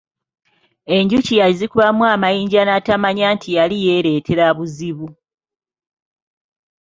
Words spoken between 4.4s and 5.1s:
buzibu.